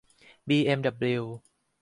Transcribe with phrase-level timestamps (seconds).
[0.47, 1.23] บีเอ็มดับบลิว